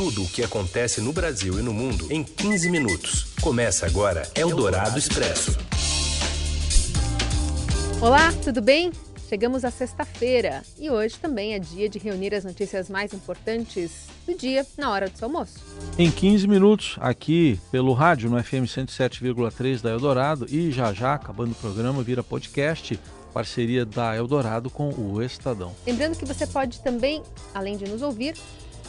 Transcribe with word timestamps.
tudo 0.00 0.24
o 0.24 0.28
que 0.30 0.42
acontece 0.42 0.98
no 1.02 1.12
Brasil 1.12 1.58
e 1.58 1.62
no 1.62 1.74
mundo 1.74 2.06
em 2.10 2.24
15 2.24 2.70
minutos. 2.70 3.34
Começa 3.42 3.84
agora 3.84 4.22
Eldorado 4.34 4.98
Expresso. 4.98 5.58
Olá, 8.00 8.32
tudo 8.42 8.62
bem? 8.62 8.92
Chegamos 9.28 9.62
à 9.62 9.70
sexta-feira 9.70 10.62
e 10.78 10.88
hoje 10.88 11.18
também 11.18 11.52
é 11.52 11.58
dia 11.58 11.86
de 11.86 11.98
reunir 11.98 12.34
as 12.34 12.44
notícias 12.44 12.88
mais 12.88 13.12
importantes 13.12 14.06
do 14.26 14.34
dia 14.34 14.66
na 14.78 14.90
hora 14.90 15.06
do 15.06 15.18
seu 15.18 15.26
almoço. 15.26 15.58
Em 15.98 16.10
15 16.10 16.48
minutos, 16.48 16.96
aqui 16.98 17.60
pelo 17.70 17.92
rádio 17.92 18.30
no 18.30 18.42
FM 18.42 18.64
107,3 18.64 19.82
da 19.82 19.90
Eldorado 19.90 20.46
e 20.48 20.72
já 20.72 20.94
já, 20.94 21.12
acabando 21.12 21.52
o 21.52 21.56
programa, 21.56 22.02
vira 22.02 22.22
podcast 22.22 22.98
parceria 23.34 23.84
da 23.84 24.16
Eldorado 24.16 24.70
com 24.70 24.88
o 24.88 25.22
Estadão. 25.22 25.74
Lembrando 25.86 26.16
que 26.18 26.24
você 26.24 26.46
pode 26.46 26.80
também, 26.80 27.22
além 27.54 27.76
de 27.76 27.86
nos 27.86 28.00
ouvir, 28.02 28.34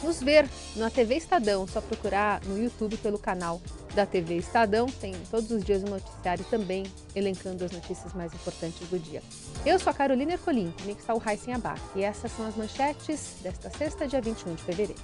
nos 0.02 0.20
ver 0.22 0.48
na 0.76 0.90
TV 0.90 1.16
Estadão. 1.16 1.66
Só 1.66 1.80
procurar 1.80 2.40
no 2.44 2.62
YouTube 2.62 2.96
pelo 2.96 3.18
canal 3.18 3.60
da 3.94 4.06
TV 4.06 4.36
Estadão. 4.36 4.86
Tem 4.86 5.14
todos 5.30 5.50
os 5.50 5.64
dias 5.64 5.82
um 5.82 5.88
noticiário 5.88 6.44
também 6.50 6.84
elencando 7.14 7.64
as 7.64 7.72
notícias 7.72 8.12
mais 8.14 8.32
importantes 8.34 8.88
do 8.88 8.98
dia. 8.98 9.22
Eu 9.64 9.78
sou 9.78 9.90
a 9.90 9.94
Carolina 9.94 10.32
Ercolim, 10.32 10.72
comigo 10.80 10.98
está 10.98 11.14
o 11.14 11.18
Raíssen 11.18 11.54
Abac. 11.54 11.80
E 11.94 12.02
essas 12.02 12.32
são 12.32 12.46
as 12.46 12.56
manchetes 12.56 13.36
desta 13.42 13.70
sexta, 13.70 14.06
dia 14.06 14.20
21 14.20 14.54
de 14.54 14.62
fevereiro. 14.62 15.00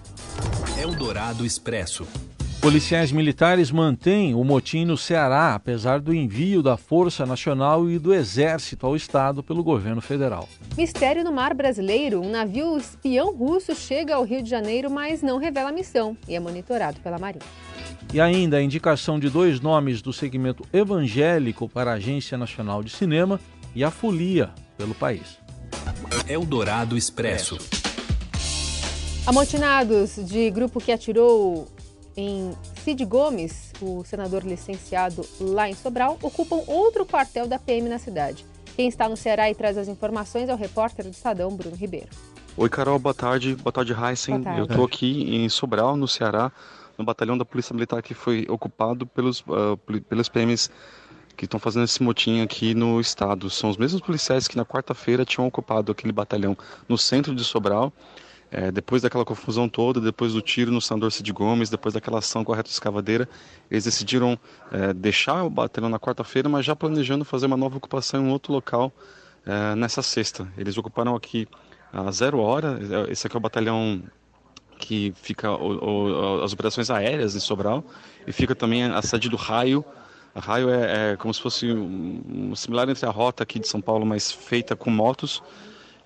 Eldorado 0.81 1.45
Expresso. 1.45 2.07
Policiais 2.69 3.11
militares 3.11 3.71
mantêm 3.71 4.35
o 4.35 4.45
motim 4.45 4.85
no 4.85 4.95
Ceará, 4.95 5.55
apesar 5.55 6.03
do 6.03 6.13
envio 6.15 6.63
da 6.63 6.77
Força 6.77 7.25
Nacional 7.25 7.89
e 7.89 7.99
do 7.99 8.13
Exército 8.13 8.85
ao 8.85 8.95
Estado 8.95 9.43
pelo 9.43 9.65
governo 9.65 10.03
federal. 10.03 10.47
Mistério 10.77 11.25
no 11.25 11.33
mar 11.33 11.55
brasileiro: 11.55 12.21
um 12.21 12.31
navio 12.31 12.77
espião 12.77 13.35
russo 13.35 13.75
chega 13.75 14.17
ao 14.17 14.23
Rio 14.23 14.43
de 14.43 14.51
Janeiro, 14.51 14.91
mas 14.91 15.23
não 15.23 15.39
revela 15.39 15.71
a 15.71 15.73
missão 15.73 16.15
e 16.29 16.35
é 16.35 16.41
monitorado 16.41 17.01
pela 17.01 17.19
Marinha. 17.19 17.43
E 18.13 18.21
ainda 18.21 18.59
a 18.59 18.63
indicação 18.63 19.19
de 19.19 19.31
dois 19.31 19.63
nomes 19.63 20.03
do 20.03 20.13
segmento 20.13 20.63
evangélico 20.71 21.71
para 21.71 21.93
a 21.93 21.95
Agência 21.95 22.37
Nacional 22.37 22.83
de 22.83 22.91
Cinema 22.91 23.41
e 23.75 23.83
a 23.83 23.91
folia 23.91 24.51
pelo 24.77 24.95
país. 24.95 25.39
Eldorado 26.29 26.99
Expresso. 26.99 27.57
Amotinados 29.27 30.17
de 30.17 30.51
grupo 30.51 30.79
que 30.81 30.93
atirou 30.93 31.67
em 32.19 32.53
Cid 32.83 33.05
Gomes, 33.05 33.73
o 33.81 34.03
senador 34.03 34.43
licenciado 34.43 35.25
lá 35.41 35.69
em 35.69 35.75
Sobral, 35.75 36.19
ocupam 36.21 36.65
outro 36.67 37.07
quartel 37.07 37.47
da 37.47 37.61
PM 37.61 37.89
na 37.89 37.97
cidade. 38.01 38.45
Quem 38.75 38.89
está 38.89 39.09
no 39.09 39.17
Ceará 39.17 39.49
e 39.49 39.55
traz 39.55 39.79
as 39.79 39.87
informações 39.87 40.49
é 40.49 40.53
o 40.53 40.57
repórter 40.57 41.05
do 41.05 41.13
Estadão, 41.13 41.55
Bruno 41.55 41.77
Ribeiro. 41.77 42.09
Oi, 42.57 42.69
Carol, 42.69 42.99
boa 42.99 43.15
tarde. 43.15 43.55
Boa 43.55 43.73
tarde, 43.73 43.93
Heisen. 43.93 44.43
Eu 44.57 44.65
estou 44.65 44.85
aqui 44.85 45.33
em 45.33 45.49
Sobral, 45.49 45.97
no 45.97 46.09
Ceará, 46.09 46.51
no 46.99 47.05
batalhão 47.05 47.39
da 47.39 47.45
Polícia 47.45 47.73
Militar 47.73 48.03
que 48.03 48.15
foi 48.15 48.45
ocupado 48.49 49.07
pelos, 49.07 49.39
uh, 49.43 49.77
pelos 50.09 50.29
PMs 50.29 50.73
que 51.37 51.45
estão 51.45 51.61
fazendo 51.61 51.85
esse 51.85 52.03
motim 52.03 52.41
aqui 52.41 52.75
no 52.75 53.01
estado. 53.01 53.49
São 53.49 53.71
os 53.71 53.77
mesmos 53.77 54.01
policiais 54.01 54.49
que 54.49 54.57
na 54.57 54.65
quarta-feira 54.65 55.25
tinham 55.25 55.47
ocupado 55.47 55.93
aquele 55.93 56.13
batalhão 56.13 56.59
no 56.89 56.99
centro 56.99 57.33
de 57.33 57.45
Sobral. 57.45 57.93
É, 58.51 58.71
depois 58.73 59.03
daquela 59.03 59.25
confusão 59.25 59.69
toda, 59.69 60.01
depois 60.01 60.33
do 60.33 60.41
tiro 60.41 60.73
no 60.73 60.81
senador 60.81 61.13
Cid 61.13 61.31
Gomes, 61.33 61.69
depois 61.69 61.93
daquela 61.93 62.19
ação 62.19 62.43
com 62.45 62.53
a 62.53 62.57
reta 62.57 62.71
escavadeira, 62.71 63.29
eles 63.71 63.85
decidiram 63.85 64.39
é, 64.73 64.95
deixar 64.95 65.45
o 65.45 65.51
batalhão 65.51 65.91
na 65.91 65.99
quarta-feira, 65.99 66.49
mas 66.49 66.65
já 66.65 66.75
planejando 66.75 67.25
fazer 67.27 67.47
uma 67.47 67.59
nova 67.59 67.77
ocupação 67.77 68.27
em 68.27 68.31
outro 68.31 68.53
local 68.53 68.91
é, 69.45 69.75
nessa 69.75 70.03
sexta. 70.03 70.51
Eles 70.57 70.79
ocuparam 70.79 71.15
aqui 71.15 71.47
a 71.93 72.11
zero 72.11 72.39
hora, 72.39 72.79
esse 73.11 73.27
aqui 73.27 73.37
é 73.37 73.39
o 73.39 73.41
batalhão 73.41 74.03
que 74.79 75.13
fica 75.17 75.51
o, 75.51 76.39
o, 76.39 76.43
as 76.43 76.53
operações 76.53 76.89
aéreas 76.91 77.35
em 77.35 77.41
Sobral, 77.41 77.85
e 78.27 78.33
fica 78.33 78.55
também 78.55 78.85
a 78.85 79.03
sede 79.03 79.29
do 79.29 79.37
Raio. 79.37 79.85
A 80.35 80.41
Raio 80.41 80.71
é, 80.71 81.13
é 81.13 81.17
como 81.17 81.35
se 81.35 81.41
fosse 81.41 81.71
um, 81.71 82.51
um 82.51 82.55
similar 82.55 82.89
entre 82.89 83.05
a 83.05 83.11
rota 83.11 83.43
aqui 83.43 83.59
de 83.59 83.69
São 83.69 83.81
Paulo, 83.81 84.07
mas 84.07 84.31
feita 84.31 84.77
com 84.77 84.91
motos. 84.91 85.43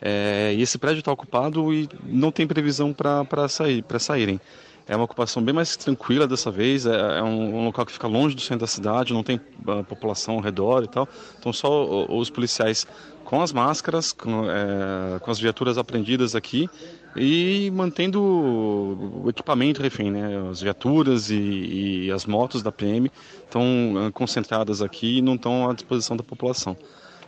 É, 0.05 0.53
e 0.57 0.61
esse 0.61 0.77
prédio 0.79 0.99
está 0.99 1.13
ocupado 1.13 1.73
e 1.73 1.89
não 2.05 2.33
tem 2.33 2.45
previsão 2.45 2.93
para 2.93 3.49
sair, 3.49 3.83
para 3.85 4.01
saírem. 4.01 4.41
É 4.89 4.97
uma 4.97 5.05
ocupação 5.05 5.41
bem 5.41 5.55
mais 5.55 5.77
tranquila 5.77 6.27
dessa 6.27 6.51
vez, 6.51 6.87
é, 6.87 7.19
é 7.19 7.23
um, 7.23 7.61
um, 7.61 7.65
local 7.67 7.87
que 7.87 7.93
fica 7.93 8.09
longe 8.09 8.35
do 8.35 8.41
centro 8.41 8.61
da 8.61 8.67
cidade, 8.67 9.13
não 9.13 9.23
tem 9.23 9.37
uh, 9.37 9.85
população 9.85 10.35
ao 10.35 10.41
redor 10.41 10.83
e 10.83 10.89
tal. 10.89 11.09
Então 11.39 11.53
só 11.53 12.05
os 12.09 12.29
policiais 12.29 12.85
com 13.25 13.41
as 13.41 13.53
máscaras, 13.53 14.13
com, 14.13 14.45
é, 14.51 15.21
com 15.21 15.31
as 15.31 15.39
viaturas 15.39 15.79
apreendidas 15.79 16.35
aqui 16.35 16.69
e 17.17 17.71
mantendo 17.73 18.21
o 18.21 19.27
equipamento 19.29 19.81
refém, 19.81 20.11
né? 20.11 20.51
As 20.51 20.61
viaturas 20.61 21.31
e, 21.31 22.07
e 22.07 22.11
as 22.11 22.27
motos 22.27 22.63
da 22.63 22.73
PM 22.73 23.11
estão 23.45 23.95
uh, 23.95 24.13
concentradas 24.13 24.83
aqui 24.83 25.19
e 25.19 25.23
não 25.23 25.37
estão 25.37 25.71
à 25.71 25.75
disposição 25.75 26.17
da 26.17 26.25
população. 26.25 26.77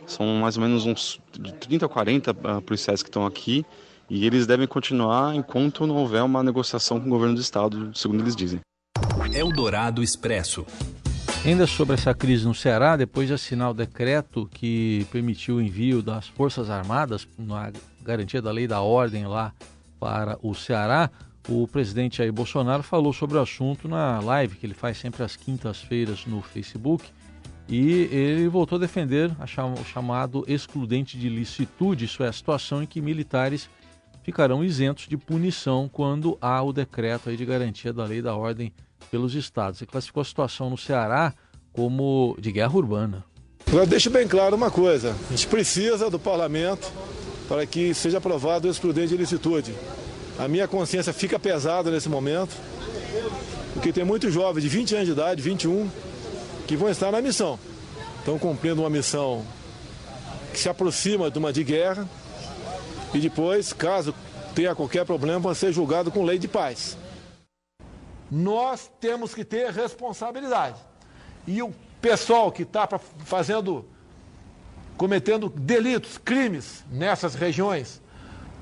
São 0.07 0.25
mais 0.35 0.57
ou 0.57 0.63
menos 0.63 0.85
uns 0.85 1.19
de 1.37 1.53
30 1.53 1.85
a 1.85 1.89
40 1.89 2.31
uh, 2.31 2.61
policiais 2.61 3.01
que 3.01 3.09
estão 3.09 3.25
aqui 3.25 3.65
e 4.09 4.25
eles 4.25 4.45
devem 4.45 4.67
continuar 4.67 5.35
enquanto 5.35 5.87
não 5.87 5.95
houver 5.95 6.23
uma 6.23 6.43
negociação 6.43 6.99
com 6.99 7.07
o 7.07 7.09
governo 7.09 7.35
do 7.35 7.41
estado, 7.41 7.91
segundo 7.95 8.21
eles 8.21 8.35
dizem. 8.35 8.59
Eldorado 9.33 10.03
Expresso. 10.03 10.65
Ainda 11.43 11.67
sobre 11.67 11.95
essa 11.95 12.13
crise 12.13 12.45
no 12.45 12.55
Ceará, 12.55 12.95
depois 12.95 13.27
de 13.27 13.33
assinar 13.33 13.69
o 13.69 13.73
decreto 13.73 14.49
que 14.51 15.05
permitiu 15.11 15.57
o 15.57 15.61
envio 15.61 16.01
das 16.01 16.27
Forças 16.27 16.69
Armadas, 16.69 17.27
na 17.37 17.71
garantia 18.01 18.41
da 18.41 18.51
lei 18.51 18.67
da 18.67 18.81
ordem 18.81 19.27
lá 19.27 19.53
para 19.99 20.37
o 20.41 20.55
Ceará, 20.55 21.09
o 21.47 21.67
presidente 21.67 22.17
Jair 22.17 22.33
Bolsonaro 22.33 22.81
falou 22.81 23.13
sobre 23.13 23.37
o 23.37 23.41
assunto 23.41 23.87
na 23.87 24.19
live 24.19 24.55
que 24.55 24.65
ele 24.65 24.73
faz 24.73 24.97
sempre 24.97 25.23
às 25.23 25.35
quintas-feiras 25.35 26.25
no 26.25 26.41
Facebook 26.41 27.05
e 27.67 28.07
ele 28.11 28.47
voltou 28.47 28.77
a 28.77 28.81
defender 28.81 29.31
o 29.39 29.83
chamado 29.83 30.45
excludente 30.47 31.17
de 31.17 31.29
licitude, 31.29 32.05
isso 32.05 32.23
é, 32.23 32.27
a 32.27 32.33
situação 32.33 32.83
em 32.83 32.85
que 32.85 33.01
militares 33.01 33.69
ficarão 34.23 34.63
isentos 34.63 35.07
de 35.07 35.17
punição 35.17 35.89
quando 35.91 36.37
há 36.41 36.61
o 36.61 36.71
decreto 36.71 37.29
aí 37.29 37.37
de 37.37 37.45
garantia 37.45 37.91
da 37.91 38.05
lei 38.05 38.21
da 38.21 38.35
ordem 38.35 38.71
pelos 39.09 39.33
estados. 39.35 39.81
Ele 39.81 39.89
classificou 39.89 40.21
a 40.21 40.25
situação 40.25 40.69
no 40.69 40.77
Ceará 40.77 41.33
como 41.73 42.35
de 42.39 42.51
guerra 42.51 42.75
urbana. 42.75 43.23
Eu 43.71 43.85
deixo 43.85 44.09
bem 44.09 44.27
claro 44.27 44.55
uma 44.55 44.69
coisa: 44.69 45.15
a 45.27 45.31
gente 45.31 45.47
precisa 45.47 46.09
do 46.09 46.19
parlamento 46.19 46.91
para 47.47 47.65
que 47.65 47.93
seja 47.93 48.19
aprovado 48.19 48.67
o 48.67 48.71
excludente 48.71 49.09
de 49.09 49.17
licitude. 49.17 49.73
A 50.37 50.47
minha 50.47 50.67
consciência 50.67 51.13
fica 51.13 51.39
pesada 51.39 51.89
nesse 51.89 52.09
momento, 52.09 52.55
porque 53.73 53.91
tem 53.91 54.03
muitos 54.03 54.33
jovens 54.33 54.63
de 54.63 54.69
20 54.69 54.95
anos 54.95 55.05
de 55.07 55.11
idade, 55.13 55.41
21, 55.41 55.89
que 56.67 56.75
vão 56.75 56.89
estar 56.89 57.11
na 57.11 57.21
missão. 57.21 57.59
Estão 58.19 58.39
cumprindo 58.39 58.81
uma 58.81 58.89
missão 58.89 59.45
que 60.51 60.59
se 60.59 60.69
aproxima 60.69 61.29
de 61.29 61.37
uma 61.37 61.51
de 61.53 61.63
guerra 61.63 62.07
e 63.13 63.19
depois, 63.19 63.71
caso 63.71 64.13
tenha 64.53 64.73
qualquer 64.73 65.05
problema, 65.05 65.39
vão 65.39 65.53
ser 65.53 65.71
julgados 65.71 66.13
com 66.13 66.23
lei 66.23 66.39
de 66.39 66.47
paz. 66.47 66.97
Nós 68.31 68.89
temos 68.99 69.33
que 69.33 69.45
ter 69.45 69.71
responsabilidade. 69.71 70.77
E 71.45 71.61
o 71.61 71.73
pessoal 72.01 72.51
que 72.51 72.63
está 72.63 72.87
fazendo, 73.25 73.85
cometendo 74.97 75.49
delitos, 75.49 76.17
crimes 76.17 76.83
nessas 76.89 77.35
regiões, 77.35 78.01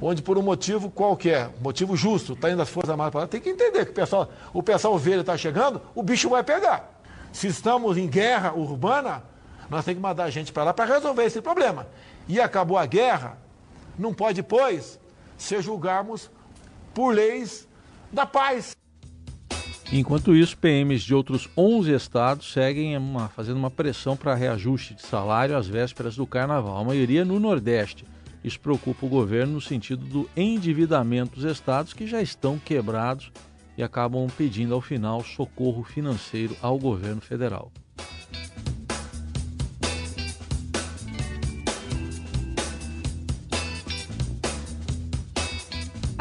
onde 0.02 0.22
por 0.22 0.38
um 0.38 0.42
motivo 0.42 0.90
qualquer, 0.90 1.50
motivo 1.62 1.96
justo, 1.96 2.34
está 2.34 2.52
indo 2.52 2.62
as 2.62 2.70
Forças 2.70 2.90
Armadas 2.90 3.12
para 3.12 3.22
lá, 3.22 3.28
tem 3.28 3.40
que 3.40 3.50
entender 3.50 3.86
que 3.86 3.92
o 3.92 3.96
pessoal, 3.96 4.30
o 4.54 4.62
pessoal 4.62 4.98
velho 4.98 5.22
está 5.22 5.38
chegando, 5.38 5.82
o 5.96 6.04
bicho 6.04 6.30
vai 6.30 6.44
pegar. 6.44 6.93
Se 7.34 7.48
estamos 7.48 7.98
em 7.98 8.08
guerra 8.08 8.54
urbana, 8.54 9.24
nós 9.68 9.84
temos 9.84 9.98
que 9.98 10.04
mandar 10.04 10.30
gente 10.30 10.54
para 10.54 10.66
lá 10.66 10.74
para 10.74 10.94
resolver 10.94 11.26
esse 11.26 11.42
problema. 11.42 11.88
E 12.28 12.40
acabou 12.40 12.78
a 12.78 12.86
guerra, 12.86 13.38
não 13.98 14.14
pode, 14.14 14.44
pois, 14.44 15.00
ser 15.36 15.62
julgarmos 15.62 16.30
por 16.94 17.14
leis 17.14 17.68
da 18.12 18.26
paz. 18.26 18.76
Enquanto 19.92 20.36
isso, 20.36 20.58
PMs 20.58 21.04
de 21.04 21.14
outros 21.14 21.50
11 21.58 21.92
estados 21.94 22.54
seguem 22.54 22.96
uma, 22.96 23.28
fazendo 23.30 23.58
uma 23.58 23.72
pressão 23.72 24.16
para 24.16 24.36
reajuste 24.36 24.94
de 24.94 25.02
salário 25.02 25.58
às 25.58 25.68
vésperas 25.68 26.16
do 26.16 26.28
carnaval, 26.28 26.78
a 26.78 26.84
maioria 26.84 27.26
no 27.26 27.40
Nordeste. 27.40 28.06
Isso 28.44 28.60
preocupa 28.60 29.06
o 29.06 29.10
governo 29.10 29.54
no 29.54 29.62
sentido 29.62 30.06
do 30.06 30.30
endividamento 30.38 31.40
dos 31.40 31.46
estados 31.46 31.94
que 31.94 32.06
já 32.06 32.22
estão 32.22 32.60
quebrados 32.60 33.32
e 33.78 33.84
acabam 33.84 34.28
pedindo 34.38 34.74
ao 34.74 34.82
final 34.82 35.24
socorro 35.24 35.84
financeiro 35.84 36.56
ao 36.62 36.78
governo 36.78 37.22
federal. 37.22 37.72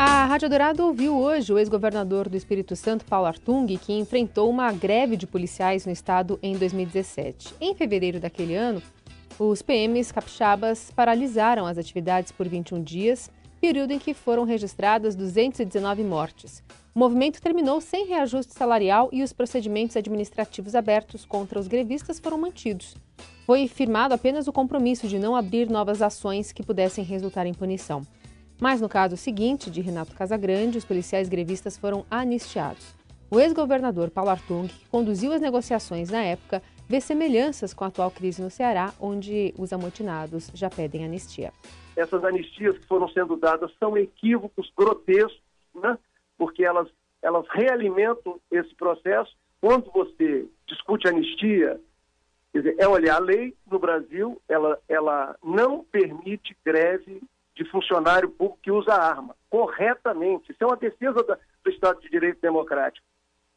A 0.04 0.24
Rádio 0.24 0.48
Dourado 0.48 0.84
ouviu 0.84 1.16
hoje 1.16 1.52
o 1.52 1.58
ex-governador 1.58 2.28
do 2.28 2.36
Espírito 2.36 2.74
Santo, 2.74 3.04
Paulo 3.04 3.26
Artung, 3.26 3.66
que 3.76 3.92
enfrentou 3.92 4.50
uma 4.50 4.72
greve 4.72 5.16
de 5.16 5.26
policiais 5.26 5.86
no 5.86 5.92
estado 5.92 6.38
em 6.42 6.56
2017. 6.56 7.54
Em 7.60 7.74
fevereiro 7.74 8.18
daquele 8.18 8.56
ano, 8.56 8.82
os 9.38 9.62
PMs 9.62 10.12
capixabas 10.12 10.90
paralisaram 10.90 11.66
as 11.66 11.78
atividades 11.78 12.32
por 12.32 12.48
21 12.48 12.82
dias 12.82 13.30
período 13.62 13.92
em 13.92 13.98
que 14.00 14.12
foram 14.12 14.42
registradas 14.42 15.14
219 15.14 16.02
mortes. 16.02 16.64
O 16.92 16.98
movimento 16.98 17.40
terminou 17.40 17.80
sem 17.80 18.08
reajuste 18.08 18.52
salarial 18.52 19.08
e 19.12 19.22
os 19.22 19.32
procedimentos 19.32 19.96
administrativos 19.96 20.74
abertos 20.74 21.24
contra 21.24 21.60
os 21.60 21.68
grevistas 21.68 22.18
foram 22.18 22.36
mantidos. 22.36 22.96
Foi 23.46 23.68
firmado 23.68 24.14
apenas 24.14 24.48
o 24.48 24.52
compromisso 24.52 25.06
de 25.06 25.16
não 25.16 25.36
abrir 25.36 25.70
novas 25.70 26.02
ações 26.02 26.50
que 26.50 26.64
pudessem 26.64 27.04
resultar 27.04 27.46
em 27.46 27.54
punição. 27.54 28.02
Mas 28.60 28.80
no 28.80 28.88
caso 28.88 29.16
seguinte, 29.16 29.70
de 29.70 29.80
Renato 29.80 30.12
Casagrande, 30.16 30.78
os 30.78 30.84
policiais 30.84 31.28
grevistas 31.28 31.76
foram 31.76 32.04
anistiados. 32.10 32.84
O 33.30 33.38
ex-governador 33.38 34.10
Paulo 34.10 34.30
Artung, 34.30 34.66
que 34.66 34.88
conduziu 34.88 35.32
as 35.32 35.40
negociações 35.40 36.10
na 36.10 36.24
época, 36.24 36.60
vê 36.88 37.00
semelhanças 37.00 37.72
com 37.72 37.84
a 37.84 37.86
atual 37.86 38.10
crise 38.10 38.42
no 38.42 38.50
Ceará, 38.50 38.92
onde 39.00 39.54
os 39.56 39.72
amotinados 39.72 40.50
já 40.52 40.68
pedem 40.68 41.04
anistia. 41.04 41.52
Essas 41.96 42.24
anistias 42.24 42.78
que 42.78 42.86
foram 42.86 43.08
sendo 43.08 43.36
dadas 43.36 43.70
são 43.78 43.96
equívocos 43.96 44.72
grotescos, 44.76 45.40
né? 45.74 45.98
porque 46.38 46.64
elas, 46.64 46.88
elas 47.20 47.46
realimentam 47.50 48.40
esse 48.50 48.74
processo. 48.74 49.36
Quando 49.60 49.90
você 49.92 50.46
discute 50.66 51.06
anistia, 51.06 51.80
dizer, 52.54 52.74
é 52.78 52.88
olhar 52.88 53.16
a 53.16 53.20
lei 53.20 53.54
no 53.70 53.78
Brasil, 53.78 54.40
ela, 54.48 54.78
ela 54.88 55.36
não 55.42 55.84
permite 55.84 56.56
greve 56.64 57.22
de 57.54 57.64
funcionário 57.70 58.30
público 58.30 58.58
que 58.62 58.70
usa 58.70 58.94
arma, 58.94 59.36
corretamente. 59.48 60.50
Isso 60.50 60.64
é 60.64 60.66
uma 60.66 60.76
defesa 60.76 61.22
da, 61.22 61.38
do 61.62 61.70
Estado 61.70 62.00
de 62.00 62.10
Direito 62.10 62.40
Democrático. 62.40 63.06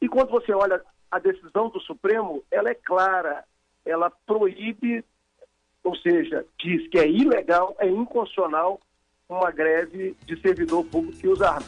E 0.00 0.08
quando 0.08 0.30
você 0.30 0.52
olha 0.52 0.82
a 1.10 1.18
decisão 1.18 1.68
do 1.68 1.80
Supremo, 1.80 2.42
ela 2.50 2.70
é 2.70 2.74
clara, 2.74 3.44
ela 3.84 4.10
proíbe, 4.26 5.04
ou 5.86 5.94
seja, 5.94 6.44
diz 6.58 6.88
que 6.88 6.98
é 6.98 7.08
ilegal, 7.08 7.76
é 7.78 7.88
inconstitucional 7.88 8.80
uma 9.28 9.52
greve 9.52 10.16
de 10.26 10.40
servidor 10.40 10.84
público 10.84 11.16
que 11.16 11.28
usa 11.28 11.48
arma. 11.48 11.66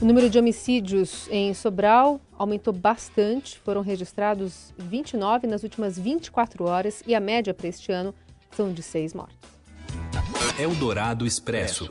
O 0.00 0.04
número 0.04 0.28
de 0.28 0.38
homicídios 0.38 1.26
em 1.30 1.54
Sobral 1.54 2.20
aumentou 2.38 2.72
bastante. 2.72 3.58
Foram 3.60 3.80
registrados 3.80 4.74
29 4.78 5.46
nas 5.46 5.62
últimas 5.62 5.98
24 5.98 6.64
horas 6.64 7.02
e 7.06 7.14
a 7.14 7.20
média 7.20 7.54
para 7.54 7.68
este 7.68 7.92
ano 7.92 8.14
são 8.50 8.72
de 8.72 8.82
seis 8.82 9.14
mortes. 9.14 9.38
Eldorado 10.58 11.26
Expresso. 11.26 11.88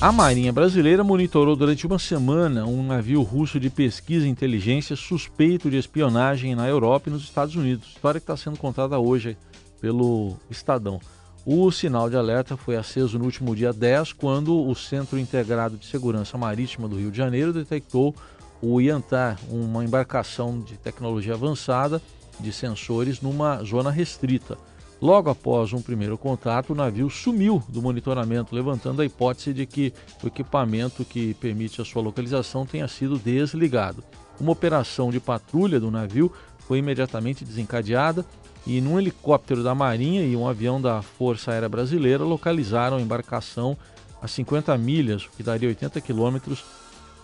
A 0.00 0.12
Marinha 0.12 0.52
Brasileira 0.52 1.02
monitorou 1.02 1.56
durante 1.56 1.86
uma 1.86 1.98
semana 1.98 2.66
um 2.66 2.82
navio 2.86 3.22
russo 3.22 3.58
de 3.58 3.70
pesquisa 3.70 4.26
e 4.26 4.30
inteligência 4.30 4.96
suspeito 4.96 5.70
de 5.70 5.78
espionagem 5.78 6.54
na 6.54 6.68
Europa 6.68 7.08
e 7.08 7.12
nos 7.12 7.22
Estados 7.22 7.56
Unidos. 7.56 7.88
História 7.88 8.20
que 8.20 8.24
está 8.24 8.36
sendo 8.36 8.58
contada 8.58 8.98
hoje 8.98 9.36
pelo 9.80 10.36
Estadão. 10.50 11.00
O 11.46 11.70
sinal 11.70 12.10
de 12.10 12.16
alerta 12.16 12.56
foi 12.56 12.76
aceso 12.76 13.18
no 13.18 13.24
último 13.24 13.54
dia 13.54 13.72
10, 13.72 14.12
quando 14.14 14.66
o 14.66 14.74
Centro 14.74 15.18
Integrado 15.18 15.76
de 15.76 15.86
Segurança 15.86 16.36
Marítima 16.36 16.88
do 16.88 16.96
Rio 16.96 17.10
de 17.10 17.18
Janeiro 17.18 17.52
detectou 17.52 18.14
o 18.60 18.80
Iantar, 18.80 19.38
uma 19.50 19.84
embarcação 19.84 20.60
de 20.60 20.76
tecnologia 20.76 21.34
avançada 21.34 22.00
de 22.40 22.52
sensores 22.52 23.20
numa 23.20 23.62
zona 23.62 23.90
restrita. 23.90 24.56
Logo 25.04 25.28
após 25.28 25.74
um 25.74 25.82
primeiro 25.82 26.16
contato, 26.16 26.70
o 26.70 26.74
navio 26.74 27.10
sumiu 27.10 27.62
do 27.68 27.82
monitoramento, 27.82 28.54
levantando 28.54 29.02
a 29.02 29.04
hipótese 29.04 29.52
de 29.52 29.66
que 29.66 29.92
o 30.22 30.28
equipamento 30.28 31.04
que 31.04 31.34
permite 31.34 31.82
a 31.82 31.84
sua 31.84 32.00
localização 32.00 32.64
tenha 32.64 32.88
sido 32.88 33.18
desligado. 33.18 34.02
Uma 34.40 34.52
operação 34.52 35.10
de 35.10 35.20
patrulha 35.20 35.78
do 35.78 35.90
navio 35.90 36.32
foi 36.60 36.78
imediatamente 36.78 37.44
desencadeada 37.44 38.24
e 38.66 38.80
num 38.80 38.98
helicóptero 38.98 39.62
da 39.62 39.74
Marinha 39.74 40.24
e 40.24 40.34
um 40.34 40.48
avião 40.48 40.80
da 40.80 41.02
Força 41.02 41.52
Aérea 41.52 41.68
Brasileira 41.68 42.24
localizaram 42.24 42.96
a 42.96 43.02
embarcação 43.02 43.76
a 44.22 44.26
50 44.26 44.74
milhas, 44.78 45.26
o 45.26 45.30
que 45.36 45.42
daria 45.42 45.68
80 45.68 46.00
quilômetros 46.00 46.64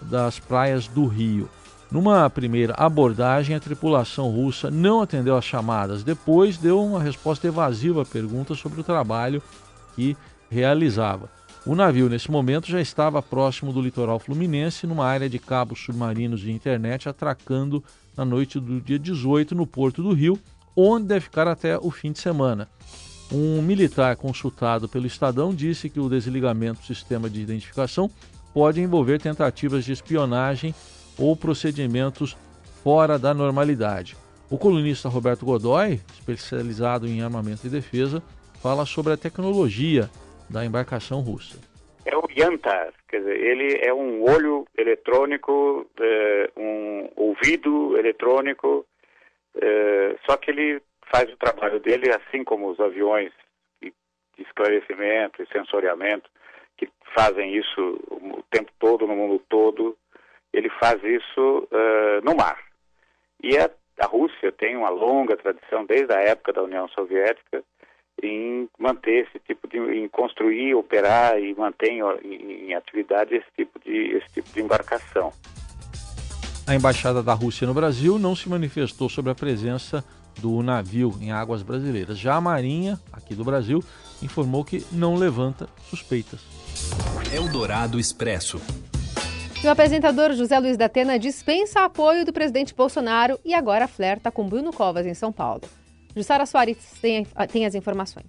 das 0.03 0.39
praias 0.39 0.87
do 0.87 1.07
Rio. 1.07 1.49
Numa 1.91 2.31
primeira 2.31 2.75
abordagem, 2.75 3.57
a 3.57 3.61
tripulação 3.61 4.31
russa 4.31 4.71
não 4.71 5.03
atendeu 5.03 5.37
às 5.37 5.45
chamadas. 5.45 6.05
Depois, 6.05 6.57
deu 6.57 6.83
uma 6.83 7.03
resposta 7.03 7.47
evasiva 7.47 8.03
à 8.03 8.05
pergunta 8.05 8.55
sobre 8.55 8.81
o 8.81 8.85
trabalho 8.85 9.43
que 9.97 10.17
realizava. 10.49 11.29
O 11.67 11.75
navio, 11.75 12.09
nesse 12.09 12.31
momento, 12.31 12.69
já 12.69 12.81
estava 12.81 13.21
próximo 13.21 13.73
do 13.73 13.83
litoral 13.83 14.19
fluminense, 14.19 14.87
numa 14.87 15.05
área 15.05 15.29
de 15.29 15.39
cabos 15.39 15.81
submarinos 15.81 16.41
de 16.41 16.53
internet, 16.53 17.09
atracando 17.09 17.83
na 18.17 18.25
noite 18.25 18.59
do 18.61 18.81
dia 18.81 18.99
18 18.99 19.55
no 19.55 19.67
Porto 19.67 20.03
do 20.03 20.13
Rio 20.13 20.39
onde 20.77 21.07
deve 21.07 21.21
ficar 21.21 21.49
até 21.49 21.77
o 21.79 21.91
fim 21.91 22.13
de 22.13 22.19
semana. 22.19 22.69
Um 23.33 23.63
militar 23.63 24.17
consultado 24.17 24.89
pelo 24.89 25.07
Estadão 25.07 25.55
disse 25.55 25.89
que 25.89 26.01
o 26.01 26.09
desligamento 26.09 26.81
do 26.81 26.87
sistema 26.87 27.31
de 27.31 27.41
identificação 27.41 28.11
pode 28.53 28.81
envolver 28.81 29.21
tentativas 29.21 29.85
de 29.85 29.93
espionagem 29.93 30.75
ou 31.21 31.37
procedimentos 31.37 32.37
fora 32.83 33.19
da 33.19 33.35
normalidade. 33.35 34.17
O 34.51 34.59
colunista 34.59 35.09
Roberto 35.09 35.45
Godoy, 35.45 36.01
especializado 36.13 37.07
em 37.07 37.23
armamento 37.23 37.67
e 37.67 37.71
defesa, 37.71 38.23
fala 38.63 38.85
sobre 38.85 39.13
a 39.13 39.17
tecnologia 39.17 40.11
da 40.49 40.65
embarcação 40.65 41.21
russa. 41.21 41.59
É 42.05 42.17
o 42.17 42.25
Yantar, 42.37 42.93
quer 43.09 43.19
dizer, 43.19 43.39
ele 43.39 43.79
é 43.81 43.93
um 43.93 44.23
olho 44.23 44.67
eletrônico, 44.77 45.87
é, 46.01 46.51
um 46.57 47.09
ouvido 47.15 47.97
eletrônico 47.97 48.85
é, 49.55 50.17
só 50.29 50.37
que 50.37 50.51
ele 50.51 50.83
faz 51.13 51.31
o 51.33 51.37
trabalho 51.37 51.81
dele 51.81 52.11
assim 52.11 52.45
como 52.45 52.71
os 52.71 52.79
aviões 52.79 53.33
de 53.83 53.93
esclarecimento 54.39 55.43
e 55.43 55.49
sensoriamento, 55.49 56.31
que 56.77 56.89
fazem 57.15 57.57
isso 57.57 58.01
o 58.11 58.43
tempo 58.51 58.71
todo, 58.79 59.07
no 59.07 59.17
mundo 59.17 59.43
todo, 59.49 59.97
ele 60.53 60.71
faz 60.81 61.03
isso 61.03 61.69
uh, 61.71 62.25
no 62.25 62.35
mar. 62.37 62.59
E 63.43 63.57
a, 63.57 63.71
a 64.01 64.07
Rússia 64.07 64.53
tem 64.53 64.77
uma 64.77 64.91
longa 64.91 65.37
tradição, 65.37 65.85
desde 65.85 66.13
a 66.13 66.21
época 66.21 66.53
da 66.53 66.63
União 66.63 66.89
Soviética, 66.89 67.63
em 68.23 68.69
manter 68.79 69.27
esse 69.27 69.39
tipo 69.47 69.67
de, 69.67 69.79
em 69.79 70.09
construir, 70.09 70.75
operar 70.75 71.39
e 71.41 71.55
manter 71.55 71.91
em, 71.91 72.01
em, 72.69 72.75
atividade 72.75 73.35
esse 73.35 73.47
tipo 73.57 73.79
de, 73.79 74.17
esse 74.17 74.27
tipo 74.35 74.51
de 74.53 74.61
embarcação. 74.61 75.33
A 76.67 76.75
embaixada 76.75 77.23
da 77.23 77.33
Rússia 77.33 77.67
no 77.67 77.75
Brasil 77.75 78.19
não 78.19 78.37
se 78.37 78.49
manifestou 78.49 79.09
sobre 79.09 79.31
a 79.31 79.35
presença 79.35 80.05
do 80.39 80.63
navio 80.63 81.15
em 81.21 81.33
águas 81.33 81.63
brasileiras. 81.63 82.19
Já 82.19 82.37
a 82.37 82.41
Marinha, 82.41 82.99
aqui 83.13 83.35
do 83.35 83.45
Brasil, 83.45 83.83
informou 84.23 84.65
que 84.65 84.85
não 84.93 85.17
levanta 85.17 85.69
suspeitas. 85.89 86.41
Eldorado 87.35 87.99
Expresso. 87.99 88.61
O 89.63 89.69
apresentador 89.69 90.33
José 90.33 90.59
Luiz 90.59 90.79
da 90.79 90.87
Atena 90.87 91.19
dispensa 91.19 91.85
apoio 91.85 92.25
do 92.25 92.33
presidente 92.33 92.75
Bolsonaro 92.75 93.39
e 93.45 93.53
agora 93.53 93.87
flerta 93.87 94.31
com 94.31 94.49
Bruno 94.49 94.73
Covas 94.73 95.05
em 95.05 95.13
São 95.13 95.31
Paulo. 95.31 95.61
Jussara 96.17 96.47
Soares 96.47 96.79
tem, 97.03 97.27
tem 97.53 97.67
as 97.67 97.75
informações. 97.75 98.25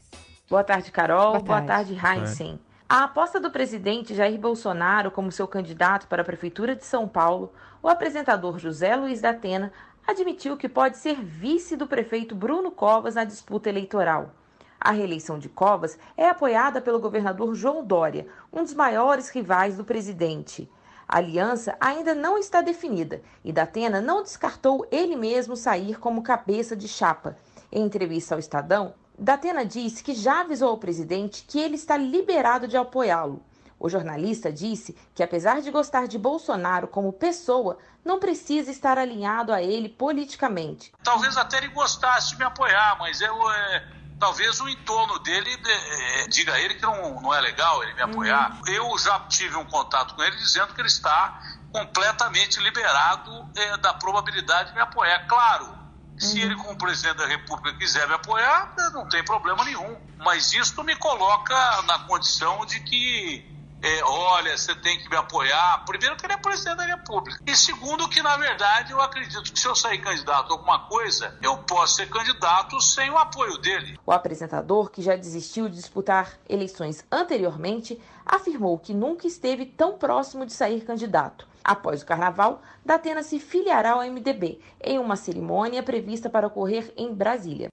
Boa 0.50 0.62
tarde, 0.62 0.92
Carol. 0.92 1.40
Boa 1.40 1.62
tarde, 1.62 1.94
Boa 1.94 2.02
tarde 2.02 2.20
Heinzen. 2.20 2.60
A 2.88 3.06
aposta 3.06 3.40
do 3.40 3.50
presidente 3.50 4.14
Jair 4.14 4.38
Bolsonaro 4.38 5.10
como 5.10 5.32
seu 5.32 5.48
candidato 5.48 6.06
para 6.08 6.22
a 6.22 6.26
Prefeitura 6.26 6.76
de 6.76 6.84
São 6.84 7.08
Paulo, 7.08 7.54
o 7.82 7.88
apresentador 7.88 8.60
José 8.60 8.94
Luiz 8.98 9.22
da 9.22 9.30
Atena 9.30 9.72
admitiu 10.06 10.58
que 10.58 10.68
pode 10.68 10.98
ser 10.98 11.16
vice 11.24 11.78
do 11.78 11.88
prefeito 11.88 12.36
Bruno 12.36 12.72
Covas 12.72 13.16
na 13.16 13.24
disputa 13.24 13.70
eleitoral. 13.70 14.36
A 14.78 14.92
reeleição 14.92 15.40
de 15.40 15.48
Covas 15.48 15.98
é 16.18 16.28
apoiada 16.28 16.82
pelo 16.82 17.00
governador 17.00 17.56
João 17.56 17.86
Dória, 17.86 18.28
um 18.52 18.64
dos 18.64 18.74
maiores 18.74 19.30
rivais 19.30 19.78
do 19.78 19.86
presidente. 19.86 20.70
A 21.12 21.18
aliança 21.18 21.76
ainda 21.78 22.16
não 22.16 22.38
está 22.38 22.62
definida 22.62 23.22
e 23.44 23.52
Datena 23.52 24.00
não 24.00 24.24
descartou 24.24 24.88
ele 24.90 25.18
mesmo 25.18 25.58
sair 25.58 26.00
como 26.00 26.24
cabeça 26.24 26.74
de 26.74 26.88
chapa. 26.88 27.36
Em 27.70 27.84
entrevista 27.84 28.34
ao 28.34 28.40
Estadão, 28.40 28.94
Datena 29.20 29.66
disse 29.66 30.02
que 30.02 30.16
já 30.16 30.40
avisou 30.40 30.70
ao 30.70 30.78
presidente 30.78 31.44
que 31.46 31.60
ele 31.60 31.76
está 31.76 31.98
liberado 31.98 32.66
de 32.66 32.78
apoiá-lo. 32.78 33.44
O 33.78 33.90
jornalista 33.90 34.54
disse 34.54 34.96
que, 35.14 35.22
apesar 35.22 35.62
de 35.62 35.70
gostar 35.70 36.08
de 36.08 36.18
Bolsonaro 36.18 36.88
como 36.88 37.12
pessoa, 37.12 37.78
não 38.06 38.18
precisa 38.18 38.72
estar 38.72 38.98
alinhado 38.98 39.52
a 39.52 39.62
ele 39.62 39.90
politicamente. 39.90 40.94
Talvez 41.04 41.36
até 41.36 41.58
ele 41.58 41.68
gostasse 41.70 42.30
de 42.30 42.38
me 42.38 42.46
apoiar, 42.46 42.96
mas 42.98 43.20
eu. 43.20 43.52
É, 43.52 44.01
talvez 44.22 44.62
o 44.62 44.70
entorno 44.70 45.18
dele 45.20 45.50
é, 45.66 46.28
diga 46.28 46.54
a 46.54 46.60
ele 46.60 46.76
que 46.76 46.84
não, 46.84 47.20
não 47.20 47.34
é 47.34 47.42
legal 47.42 47.84
ele 47.84 47.96
me 47.96 48.04
apoiar. 48.04 48.52
Uhum. 48.52 48.74
Eu 48.74 48.98
já 49.00 49.20
tive 49.22 49.58
um 49.58 49.66
contato 49.66 50.14
com 50.14 50.22
ele 50.22 50.36
dizendo 50.38 50.76
que 50.76 50.80
ele 50.80 50.88
está 50.88 51.42
completamente 51.74 52.60
liberado 52.60 53.50
é, 53.56 53.78
da 53.78 53.96
probabilidade 53.96 54.70
de 54.70 54.76
me 54.76 54.82
apoiar. 54.82 55.26
Claro, 55.28 55.76
se 56.20 56.40
ele, 56.40 56.56
como 56.56 56.78
presidente 56.78 57.18
da 57.18 57.26
República, 57.26 57.76
quiser 57.80 58.08
me 58.08 58.14
apoiar, 58.14 58.76
não 58.94 59.10
tem 59.10 59.24
problema 59.24 59.66
nenhum. 59.66 60.00
Mas 60.20 60.54
isso 60.54 60.84
me 60.84 60.96
coloca 60.98 61.82
na 61.82 61.98
condição 62.00 62.64
de 62.68 62.80
que 62.82 63.44
é, 63.84 64.04
olha, 64.04 64.56
você 64.58 64.76
tem 64.76 65.00
que 65.00 65.10
me 65.10 65.16
apoiar. 65.16 65.84
Primeiro, 65.86 66.16
que 66.16 66.26
ele 66.26 66.34
é 66.34 66.38
presidente 66.38 66.78
da 66.78 66.86
República. 66.86 67.40
E 67.46 67.56
segundo, 67.56 68.08
que 68.08 68.22
na 68.22 68.38
verdade 68.38 68.92
eu 68.92 69.02
acredito 69.02 69.52
que 69.52 69.60
se 69.60 69.68
eu 69.68 69.76
sair 69.76 70.00
candidato 70.00 70.52
a 70.52 70.54
alguma 70.54 70.88
coisa, 70.88 71.38
eu 71.42 71.58
posso 71.58 71.96
ser 71.96 72.10
candidato 72.10 72.80
sem 72.82 73.10
o 73.10 73.18
apoio 73.18 73.58
dele. 73.58 74.00
O 74.06 74.12
apresentador, 74.12 74.90
que 74.92 75.02
já 75.02 75.16
desistiu 75.16 75.68
de 75.68 75.76
disputar 75.76 76.34
eleições 76.48 77.04
anteriormente, 77.12 78.00
afirmou 78.26 78.78
que 78.78 78.94
nunca 78.94 79.26
esteve 79.26 79.66
tão 79.66 79.98
próximo 79.98 80.46
de 80.46 80.54
sair 80.54 80.82
candidato. 80.82 81.48
Após 81.64 82.02
o 82.02 82.06
carnaval, 82.06 82.62
Datena 82.86 83.22
se 83.24 83.40
filiará 83.40 83.92
ao 83.92 84.02
MDB 84.02 84.60
em 84.84 84.98
uma 84.98 85.16
cerimônia 85.16 85.84
prevista 85.84 86.30
para 86.30 86.48
ocorrer 86.48 86.92
em 86.98 87.14
Brasília. 87.14 87.68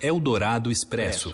Eldorado 0.00 0.70
Expresso. 0.70 1.30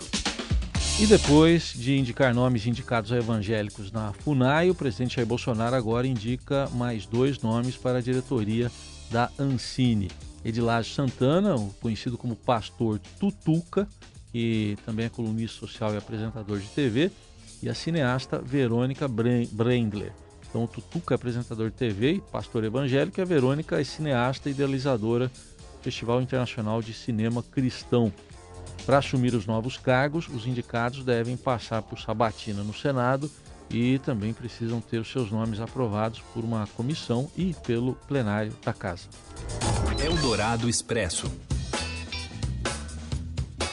E 0.99 1.05
depois 1.05 1.73
de 1.75 1.95
indicar 1.95 2.33
nomes 2.33 2.65
indicados 2.65 3.11
a 3.11 3.17
evangélicos 3.17 3.91
na 3.91 4.13
FUNAI, 4.13 4.71
o 4.71 4.75
presidente 4.75 5.17
Jair 5.17 5.27
Bolsonaro 5.27 5.75
agora 5.75 6.07
indica 6.07 6.67
mais 6.73 7.05
dois 7.05 7.39
nomes 7.39 7.77
para 7.77 7.99
a 7.99 8.01
diretoria 8.01 8.71
da 9.11 9.29
Ancine. 9.37 10.09
Edilage 10.43 10.95
Santana, 10.95 11.55
conhecido 11.79 12.17
como 12.17 12.35
Pastor 12.35 12.99
Tutuca, 13.19 13.87
que 14.31 14.75
também 14.87 15.05
é 15.05 15.09
colunista 15.09 15.59
social 15.59 15.93
e 15.93 15.97
apresentador 15.97 16.59
de 16.59 16.67
TV, 16.69 17.11
e 17.61 17.69
a 17.69 17.75
cineasta 17.75 18.39
Verônica 18.39 19.07
Brendler. 19.07 20.13
Então, 20.49 20.63
o 20.63 20.67
Tutuca 20.67 21.13
é 21.13 21.15
apresentador 21.15 21.69
de 21.69 21.75
TV 21.75 22.13
e 22.13 22.21
pastor 22.21 22.63
evangélico, 22.63 23.19
e 23.19 23.21
a 23.21 23.25
Verônica 23.25 23.79
é 23.79 23.83
cineasta 23.83 24.49
e 24.49 24.51
idealizadora 24.51 25.27
do 25.27 25.83
Festival 25.83 26.23
Internacional 26.23 26.81
de 26.81 26.91
Cinema 26.91 27.43
Cristão. 27.43 28.11
Para 28.87 28.99
assumir 28.99 29.35
os 29.35 29.45
novos 29.45 29.75
cargos, 29.75 30.29
os 30.29 30.47
indicados 30.47 31.03
devem 31.03 31.35
passar 31.35 31.81
por 31.81 31.99
sabatina 31.99 32.63
no 32.63 32.73
Senado 32.73 33.29
e 33.69 33.99
também 33.99 34.31
precisam 34.31 34.79
ter 34.79 34.99
os 34.99 35.11
seus 35.11 35.29
nomes 35.29 35.59
aprovados 35.59 36.21
por 36.33 36.41
uma 36.41 36.65
comissão 36.67 37.29
e 37.35 37.53
pelo 37.65 37.95
plenário 38.07 38.53
da 38.63 38.71
Casa. 38.71 39.09
Eldorado 40.01 40.69
Expresso. 40.69 41.29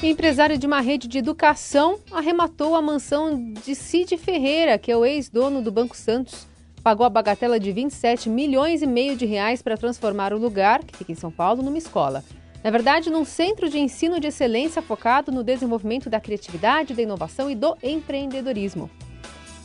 Empresário 0.02 0.58
de 0.58 0.66
uma 0.66 0.80
rede 0.80 1.06
de 1.06 1.18
educação 1.18 2.00
arrematou 2.10 2.74
a 2.74 2.82
mansão 2.82 3.52
de 3.64 3.76
Cid 3.76 4.16
Ferreira, 4.16 4.76
que 4.78 4.90
é 4.90 4.96
o 4.96 5.04
ex-dono 5.04 5.62
do 5.62 5.70
Banco 5.70 5.96
Santos. 5.96 6.44
Pagou 6.82 7.06
a 7.06 7.08
bagatela 7.08 7.60
de 7.60 7.70
27 7.70 8.28
milhões 8.28 8.82
e 8.82 8.86
meio 8.86 9.16
de 9.16 9.26
reais 9.26 9.62
para 9.62 9.76
transformar 9.76 10.32
o 10.32 10.38
lugar, 10.38 10.82
que 10.82 10.96
fica 10.96 11.12
em 11.12 11.14
São 11.14 11.30
Paulo, 11.30 11.62
numa 11.62 11.78
escola. 11.78 12.24
Na 12.64 12.70
verdade, 12.70 13.10
num 13.10 13.26
centro 13.26 13.68
de 13.68 13.78
ensino 13.78 14.18
de 14.18 14.28
excelência 14.28 14.80
focado 14.80 15.30
no 15.30 15.44
desenvolvimento 15.44 16.08
da 16.08 16.18
criatividade, 16.18 16.94
da 16.94 17.02
inovação 17.02 17.50
e 17.50 17.54
do 17.54 17.76
empreendedorismo. 17.82 18.90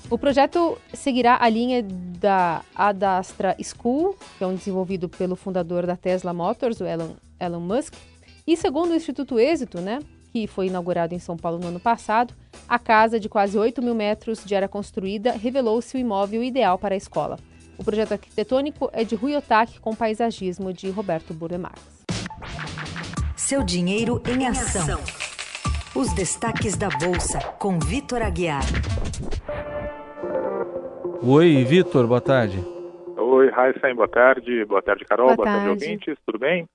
O 0.09 0.17
projeto 0.17 0.77
seguirá 0.93 1.37
a 1.39 1.47
linha 1.47 1.81
da 1.81 2.61
Adastra 2.75 3.55
School, 3.63 4.17
que 4.37 4.43
é 4.43 4.47
um 4.47 4.53
desenvolvido 4.53 5.07
pelo 5.07 5.37
fundador 5.37 5.87
da 5.87 5.95
Tesla 5.95 6.33
Motors, 6.33 6.81
o 6.81 6.85
Elon, 6.85 7.11
Elon 7.39 7.61
Musk. 7.61 7.93
E 8.45 8.57
segundo 8.57 8.91
o 8.91 8.95
Instituto 8.95 9.39
Êxito, 9.39 9.79
né, 9.79 9.99
que 10.33 10.45
foi 10.45 10.67
inaugurado 10.67 11.15
em 11.15 11.19
São 11.19 11.37
Paulo 11.37 11.57
no 11.57 11.67
ano 11.67 11.79
passado, 11.79 12.33
a 12.67 12.77
casa 12.77 13.17
de 13.17 13.29
quase 13.29 13.57
8 13.57 13.81
mil 13.81 13.95
metros 13.95 14.43
de 14.43 14.53
área 14.53 14.67
construída 14.67 15.31
revelou-se 15.31 15.95
o 15.95 15.99
imóvel 15.99 16.43
ideal 16.43 16.77
para 16.77 16.95
a 16.95 16.97
escola. 16.97 17.39
O 17.77 17.83
projeto 17.83 18.11
arquitetônico 18.11 18.89
é 18.91 19.05
de 19.05 19.15
Rui 19.15 19.37
Otaki 19.37 19.79
com 19.79 19.95
paisagismo 19.95 20.73
de 20.73 20.89
Roberto 20.89 21.33
Burlemarx. 21.33 21.99
Seu 23.49 23.63
dinheiro 23.63 24.21
em 24.29 24.45
ação. 24.45 24.99
Os 25.99 26.13
destaques 26.13 26.77
da 26.77 26.87
Bolsa, 26.87 27.39
com 27.57 27.79
Vitor 27.79 28.21
Aguiar. 28.21 28.61
Oi, 31.23 31.63
Vitor, 31.63 32.05
boa 32.05 32.21
tarde. 32.21 32.59
Oi, 33.17 33.49
Raíssa, 33.49 33.91
boa 33.95 34.07
tarde. 34.07 34.63
Boa 34.65 34.83
tarde, 34.83 35.03
Carol. 35.03 35.25
Boa, 35.29 35.37
boa 35.37 35.47
tarde. 35.47 35.65
tarde, 35.65 35.83
ouvintes. 35.83 36.15
Tudo 36.27 36.37
bem? 36.37 36.67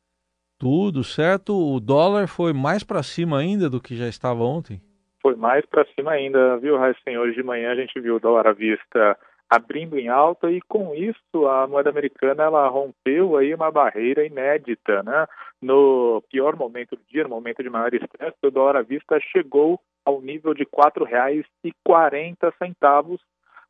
Tudo 0.58 1.04
certo. 1.04 1.54
O 1.54 1.78
dólar 1.78 2.26
foi 2.26 2.52
mais 2.52 2.82
para 2.82 3.04
cima 3.04 3.38
ainda 3.38 3.70
do 3.70 3.80
que 3.80 3.94
já 3.94 4.08
estava 4.08 4.42
ontem? 4.42 4.80
Foi 5.22 5.36
mais 5.36 5.64
para 5.66 5.86
cima 5.94 6.10
ainda, 6.10 6.56
viu, 6.56 6.76
Raíssa? 6.76 6.98
Hoje 7.08 7.36
de 7.36 7.42
manhã 7.44 7.70
a 7.70 7.76
gente 7.76 8.00
viu 8.00 8.16
o 8.16 8.20
dólar 8.20 8.48
à 8.48 8.52
vista 8.52 9.16
abrindo 9.48 9.98
em 9.98 10.08
alta 10.08 10.50
e 10.50 10.60
com 10.62 10.94
isso 10.94 11.46
a 11.46 11.66
moeda 11.66 11.90
americana 11.90 12.44
ela 12.44 12.66
rompeu 12.68 13.36
aí 13.36 13.54
uma 13.54 13.70
barreira 13.70 14.24
inédita, 14.24 15.02
né? 15.02 15.26
No 15.60 16.22
pior 16.30 16.56
momento 16.56 16.96
do 16.96 17.02
dia, 17.08 17.24
no 17.24 17.30
momento 17.30 17.62
de 17.62 17.70
maior 17.70 17.92
estresse, 17.94 18.36
o 18.42 18.50
dólar 18.50 18.76
à 18.76 18.82
vista 18.82 19.18
chegou 19.20 19.80
ao 20.04 20.20
nível 20.20 20.52
de 20.54 20.64
R$ 20.64 20.70
4,40. 20.70 23.20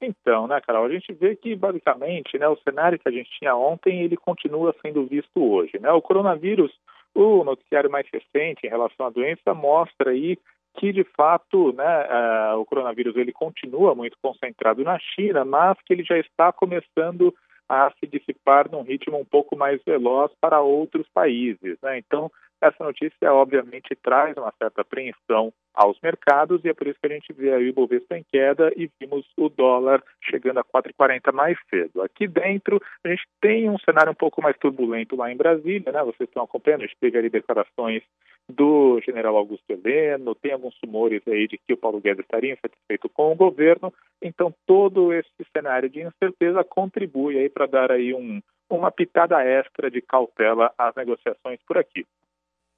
Então, 0.00 0.46
né, 0.46 0.60
Carol, 0.62 0.86
a 0.86 0.88
gente 0.88 1.12
vê 1.12 1.36
que 1.36 1.54
basicamente, 1.54 2.38
né, 2.38 2.48
o 2.48 2.56
cenário 2.56 2.98
que 2.98 3.08
a 3.08 3.12
gente 3.12 3.30
tinha 3.38 3.54
ontem, 3.54 4.02
ele 4.02 4.16
continua 4.16 4.74
sendo 4.80 5.04
visto 5.06 5.38
hoje, 5.38 5.78
né? 5.78 5.92
O 5.92 6.00
coronavírus, 6.00 6.72
o 7.14 7.44
noticiário 7.44 7.90
mais 7.90 8.06
recente 8.10 8.66
em 8.66 8.70
relação 8.70 9.06
à 9.06 9.10
doença 9.10 9.52
mostra 9.52 10.12
aí 10.12 10.38
que 10.76 10.92
de 10.92 11.04
fato 11.04 11.72
né, 11.72 12.54
uh, 12.54 12.58
o 12.58 12.64
coronavírus 12.64 13.16
ele 13.16 13.32
continua 13.32 13.94
muito 13.94 14.16
concentrado 14.22 14.82
na 14.84 14.98
China, 14.98 15.44
mas 15.44 15.76
que 15.84 15.92
ele 15.92 16.04
já 16.04 16.18
está 16.18 16.52
começando 16.52 17.34
a 17.68 17.92
se 17.98 18.06
dissipar 18.06 18.70
num 18.70 18.82
ritmo 18.82 19.18
um 19.18 19.24
pouco 19.24 19.56
mais 19.56 19.80
veloz 19.84 20.32
para 20.40 20.60
outros 20.60 21.06
países. 21.14 21.78
Né? 21.82 21.98
Então, 21.98 22.30
essa 22.60 22.84
notícia 22.84 23.32
obviamente 23.32 23.96
traz 24.02 24.36
uma 24.36 24.52
certa 24.58 24.82
apreensão 24.82 25.52
aos 25.74 25.98
mercados 26.00 26.64
e 26.64 26.68
é 26.68 26.74
por 26.74 26.86
isso 26.86 26.98
que 27.00 27.06
a 27.06 27.14
gente 27.14 27.32
vê 27.32 27.52
aí 27.52 27.70
o 27.70 27.72
Bovespa 27.72 28.18
em 28.18 28.24
queda 28.24 28.72
e 28.76 28.90
vimos 29.00 29.26
o 29.36 29.48
dólar 29.48 30.02
chegando 30.22 30.58
a 30.58 30.64
4,40 30.64 31.32
mais 31.32 31.58
cedo. 31.70 32.02
Aqui 32.02 32.26
dentro 32.26 32.80
a 33.04 33.08
gente 33.08 33.26
tem 33.40 33.70
um 33.70 33.78
cenário 33.78 34.12
um 34.12 34.14
pouco 34.14 34.42
mais 34.42 34.56
turbulento 34.58 35.16
lá 35.16 35.32
em 35.32 35.36
Brasília, 35.36 35.90
né? 35.92 36.02
Vocês 36.02 36.28
estão 36.28 36.42
acompanhando, 36.42 36.82
a 36.82 36.86
gente 36.86 36.98
teve 37.00 37.16
ali 37.16 37.30
declarações 37.30 38.02
do 38.48 39.00
general 39.00 39.36
Augusto 39.36 39.70
Heleno, 39.70 40.34
tem 40.34 40.52
alguns 40.52 40.76
rumores 40.84 41.22
aí 41.28 41.46
de 41.46 41.56
que 41.56 41.72
o 41.72 41.76
Paulo 41.76 42.00
Guedes 42.00 42.24
estaria 42.24 42.52
insatisfeito 42.52 43.08
com 43.08 43.32
o 43.32 43.36
governo, 43.36 43.92
então 44.20 44.52
todo 44.66 45.12
esse 45.12 45.30
cenário 45.52 45.88
de 45.88 46.02
incerteza 46.02 46.64
contribui 46.64 47.38
aí 47.38 47.48
para 47.48 47.66
dar 47.66 47.92
aí 47.92 48.12
um, 48.12 48.42
uma 48.68 48.90
pitada 48.90 49.42
extra 49.42 49.90
de 49.90 50.00
cautela 50.02 50.72
às 50.76 50.94
negociações 50.94 51.60
por 51.66 51.78
aqui. 51.78 52.04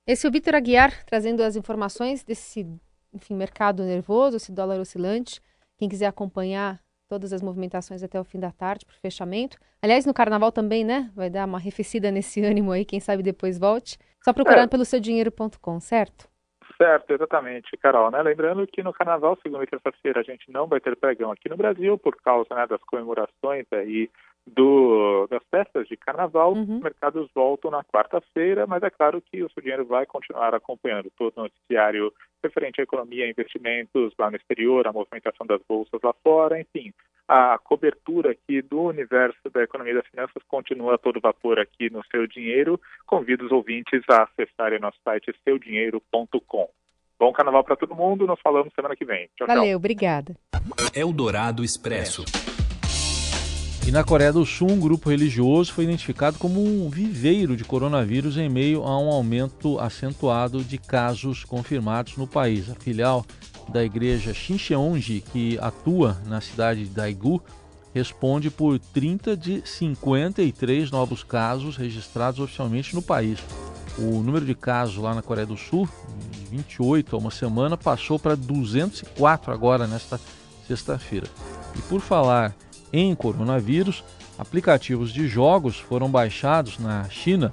Esse 0.06 0.26
é 0.26 0.28
o 0.28 0.32
Vitor 0.32 0.54
Aguiar 0.54 1.04
trazendo 1.04 1.42
as 1.42 1.54
informações 1.54 2.25
desse 2.25 2.66
enfim, 3.14 3.35
mercado 3.35 3.85
nervoso, 3.85 4.37
esse 4.37 4.50
dólar 4.50 4.80
oscilante. 4.80 5.40
Quem 5.78 5.88
quiser 5.88 6.06
acompanhar 6.06 6.80
todas 7.09 7.32
as 7.32 7.42
movimentações 7.42 8.02
até 8.02 8.18
o 8.18 8.25
fim 8.25 8.40
da 8.40 8.50
tarde 8.50 8.87
para 8.87 8.94
o 8.94 9.00
fechamento. 9.00 9.59
Aliás, 9.82 10.06
no 10.06 10.14
carnaval 10.14 10.50
também, 10.50 10.85
né? 10.85 11.11
Vai 11.14 11.28
dar 11.28 11.47
uma 11.47 11.59
arrefecida 11.59 12.11
nesse 12.11 12.40
ânimo 12.44 12.73
aí, 12.73 12.85
quem 12.85 13.00
sabe 13.00 13.23
depois 13.23 13.59
volte. 13.59 13.99
Só 14.25 14.32
procurando 14.32 14.64
é. 14.64 14.68
pelo 14.68 14.85
seudinheiro.com, 14.85 15.80
certo? 15.80 16.28
Certo, 16.76 17.12
exatamente, 17.12 17.76
Carol. 17.76 18.11
Né? 18.11 18.23
Lembrando 18.23 18.66
que 18.66 18.82
no 18.82 18.92
carnaval, 18.92 19.38
segunda 19.42 19.62
e 19.62 19.66
terça-feira, 19.66 20.21
a 20.21 20.23
gente 20.23 20.50
não 20.50 20.66
vai 20.66 20.80
ter 20.80 20.97
pregão 20.97 21.30
aqui 21.30 21.49
no 21.49 21.56
Brasil 21.56 21.99
por 21.99 22.16
causa 22.16 22.54
né, 22.54 22.66
das 22.66 22.82
comemorações 22.85 23.66
aí 23.73 24.09
do, 24.47 25.27
das 25.29 25.43
festas 25.51 25.87
de 25.89 25.97
carnaval. 25.97 26.53
Uhum. 26.53 26.77
Os 26.77 26.83
mercados 26.83 27.31
voltam 27.35 27.71
na 27.71 27.85
quarta-feira, 27.85 28.67
mas 28.67 28.83
é 28.83 28.91
claro 28.91 29.23
que 29.23 29.43
o 29.43 29.51
seu 29.51 29.63
dinheiro 29.63 29.87
vai 29.87 30.07
continuar 30.07 30.55
acompanhando 30.55 31.11
todo 31.17 31.33
o 31.37 31.43
noticiário 31.43 32.13
referente 32.43 32.81
à 32.81 32.85
economia, 32.85 33.29
investimentos 33.29 34.13
lá 34.19 34.31
no 34.31 34.37
exterior, 34.37 34.87
a 34.87 34.93
movimentação 34.93 35.47
das 35.47 35.61
bolsas 35.69 36.01
lá 36.03 36.13
fora, 36.23 36.61
enfim. 36.61 36.93
A 37.29 37.57
cobertura 37.57 38.33
aqui 38.33 38.61
do 38.61 38.83
universo 38.83 39.49
da 39.53 39.63
economia 39.63 39.93
e 39.93 39.97
das 39.97 40.07
finanças 40.09 40.43
continua 40.49 40.97
a 40.97 40.99
todo 40.99 41.21
vapor 41.21 41.59
aqui 41.59 41.89
no 41.89 42.05
Seu 42.11 42.27
Dinheiro. 42.27 42.81
Convido 43.07 43.47
os 43.47 43.53
ouvintes 43.53 44.03
a 44.11 44.25
acessarem 44.25 44.81
nosso 44.81 44.99
site 45.05 45.33
seudinheiro.com. 45.45 46.69
Bom 47.19 47.33
carnaval 47.33 47.63
para 47.63 47.77
todo 47.77 47.95
mundo, 47.95 48.27
nos 48.27 48.41
falamos 48.41 48.75
semana 48.75 48.97
que 48.97 49.05
vem. 49.05 49.29
Tchau, 49.37 49.47
Valeu, 49.47 49.65
tchau. 49.65 49.77
obrigada. 49.77 50.35
Eldorado 50.93 51.63
Expresso. 51.63 52.25
E 53.85 53.91
na 53.91 54.05
Coreia 54.05 54.33
do 54.33 54.47
Sul, 54.47 54.71
um 54.71 54.79
grupo 54.79 55.11
religioso 55.11 55.73
foi 55.73 55.85
identificado 55.85 56.39
como 56.39 56.62
um 56.62 56.89
viveiro 56.89 57.57
de 57.57 57.65
coronavírus 57.65 58.37
em 58.37 58.49
meio 58.49 58.85
a 58.85 58.97
um 58.97 59.11
aumento 59.11 59.79
acentuado 59.81 60.62
de 60.62 60.79
casos 60.79 61.45
confirmados 61.45 62.17
no 62.17 62.27
país. 62.27 62.71
A 62.71 62.77
filial 62.77 63.27
da 63.69 63.83
igreja 63.83 64.33
Xincheonji, 64.33 65.21
que 65.33 65.59
atua 65.61 66.17
na 66.27 66.41
cidade 66.41 66.85
de 66.85 66.91
Daegu, 66.91 67.43
responde 67.93 68.51
por 68.51 68.79
30 68.79 69.37
de 69.37 69.62
53 69.65 70.91
novos 70.93 71.25
casos 71.25 71.77
registrados 71.77 72.39
oficialmente 72.39 72.95
no 72.95 73.03
país. 73.03 73.41
O 73.99 74.23
número 74.23 74.47
de 74.47 74.55
casos 74.55 74.97
lá 74.97 75.12
na 75.12 75.23
Coreia 75.23 75.47
do 75.47 75.57
Sul, 75.57 75.89
de 76.31 76.57
28 76.57 77.17
a 77.17 77.19
uma 77.19 77.31
semana, 77.33 77.77
passou 77.77 78.17
para 78.17 78.37
204 78.37 79.53
agora 79.53 79.89
nesta 79.89 80.21
sexta-feira. 80.67 81.27
E 81.77 81.83
por 81.83 82.01
falar 82.01 82.55
em 82.93 83.15
coronavírus, 83.15 84.05
aplicativos 84.39 85.13
de 85.13 85.27
jogos 85.27 85.79
foram 85.79 86.11
baixados 86.11 86.79
na 86.79 87.09
China 87.09 87.53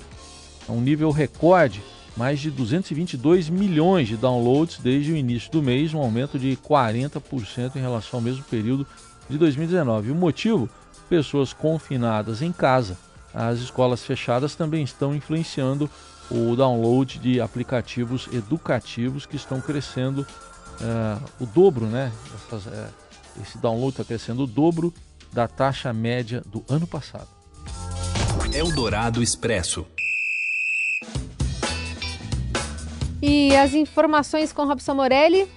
a 0.68 0.72
um 0.72 0.82
nível 0.82 1.12
recorde, 1.12 1.82
mais 2.18 2.40
de 2.40 2.52
222 2.52 3.50
milhões 3.50 4.08
de 4.08 4.18
downloads 4.18 4.80
desde 4.80 5.12
o 5.12 5.16
início 5.16 5.52
do 5.52 5.64
mês, 5.64 5.94
um 5.94 6.00
aumento 6.00 6.38
de 6.38 6.58
40% 6.58 7.76
em 7.76 7.80
relação 7.80 8.20
ao 8.20 8.24
mesmo 8.24 8.44
período 8.44 8.86
de 9.30 9.38
2019. 9.38 10.12
O 10.12 10.16
motivo? 10.16 10.70
Pessoas 11.08 11.54
confinadas 11.54 12.42
em 12.42 12.52
casa. 12.52 12.98
As 13.34 13.60
escolas 13.60 14.04
fechadas 14.04 14.56
também 14.56 14.84
estão 14.84 15.16
influenciando 15.16 15.90
o 16.30 16.56
download 16.56 17.18
de 17.20 17.40
aplicativos 17.40 18.28
educativos 18.32 19.26
que 19.26 19.36
estão 19.36 19.62
crescendo 19.62 20.20
uh, 20.20 21.24
o 21.40 21.46
dobro, 21.46 21.86
né? 21.86 22.12
Essas, 22.36 22.66
uh, 22.66 22.88
esse 23.42 23.58
download 23.58 23.92
está 23.92 24.04
crescendo 24.04 24.44
o 24.44 24.48
dobro 24.48 24.94
da 25.32 25.48
taxa 25.48 25.94
média 25.94 26.42
do 26.46 26.64
ano 26.70 26.88
passado. 26.88 27.28
Eldorado 28.54 29.22
Expresso. 29.22 29.86
E 33.22 33.56
as 33.56 33.74
informações 33.74 34.54
com 34.54 34.66
Robson 34.66 34.94
Morelli 34.94 35.48